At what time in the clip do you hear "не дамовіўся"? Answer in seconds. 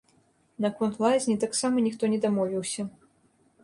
2.15-2.93